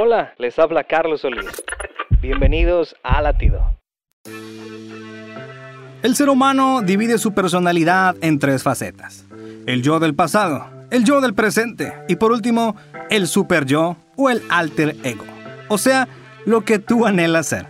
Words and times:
Hola, 0.00 0.32
les 0.38 0.56
habla 0.60 0.84
Carlos 0.84 1.22
Solís. 1.22 1.44
Bienvenidos 2.22 2.94
a 3.02 3.20
Latido. 3.20 3.80
El 6.04 6.14
ser 6.14 6.28
humano 6.28 6.82
divide 6.82 7.18
su 7.18 7.34
personalidad 7.34 8.14
en 8.20 8.38
tres 8.38 8.62
facetas. 8.62 9.26
El 9.66 9.82
yo 9.82 9.98
del 9.98 10.14
pasado, 10.14 10.68
el 10.92 11.02
yo 11.02 11.20
del 11.20 11.34
presente 11.34 11.92
y 12.06 12.14
por 12.14 12.30
último, 12.30 12.76
el 13.10 13.26
super 13.26 13.64
yo 13.64 13.96
o 14.14 14.30
el 14.30 14.40
alter 14.50 14.94
ego. 15.02 15.24
O 15.66 15.78
sea, 15.78 16.06
lo 16.46 16.64
que 16.64 16.78
tú 16.78 17.04
anhelas 17.04 17.48
ser. 17.48 17.66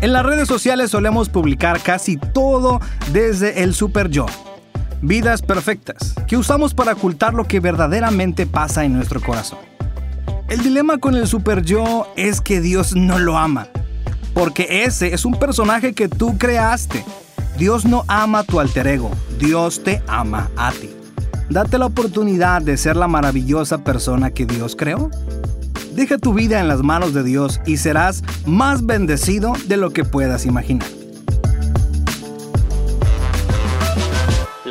En 0.00 0.14
las 0.14 0.24
redes 0.24 0.48
sociales 0.48 0.90
solemos 0.90 1.28
publicar 1.28 1.82
casi 1.82 2.16
todo 2.16 2.80
desde 3.12 3.62
el 3.62 3.74
super 3.74 4.08
yo. 4.08 4.24
Vidas 5.04 5.42
perfectas, 5.42 6.14
que 6.28 6.36
usamos 6.36 6.74
para 6.74 6.92
ocultar 6.92 7.34
lo 7.34 7.48
que 7.48 7.58
verdaderamente 7.58 8.46
pasa 8.46 8.84
en 8.84 8.92
nuestro 8.92 9.20
corazón. 9.20 9.58
El 10.48 10.62
dilema 10.62 10.98
con 10.98 11.16
el 11.16 11.26
super 11.26 11.64
yo 11.64 12.06
es 12.14 12.40
que 12.40 12.60
Dios 12.60 12.94
no 12.94 13.18
lo 13.18 13.36
ama, 13.36 13.66
porque 14.32 14.84
ese 14.84 15.12
es 15.12 15.24
un 15.24 15.34
personaje 15.34 15.92
que 15.92 16.08
tú 16.08 16.38
creaste. 16.38 17.04
Dios 17.58 17.84
no 17.84 18.04
ama 18.06 18.40
a 18.40 18.44
tu 18.44 18.60
alter 18.60 18.86
ego, 18.86 19.10
Dios 19.40 19.82
te 19.82 20.00
ama 20.06 20.48
a 20.56 20.70
ti. 20.70 20.90
Date 21.50 21.78
la 21.78 21.86
oportunidad 21.86 22.62
de 22.62 22.76
ser 22.76 22.94
la 22.94 23.08
maravillosa 23.08 23.78
persona 23.78 24.30
que 24.30 24.46
Dios 24.46 24.76
creó. 24.76 25.10
Deja 25.96 26.16
tu 26.16 26.32
vida 26.32 26.60
en 26.60 26.68
las 26.68 26.82
manos 26.82 27.12
de 27.12 27.24
Dios 27.24 27.60
y 27.66 27.78
serás 27.78 28.22
más 28.46 28.86
bendecido 28.86 29.54
de 29.66 29.78
lo 29.78 29.90
que 29.90 30.04
puedas 30.04 30.46
imaginar. 30.46 31.01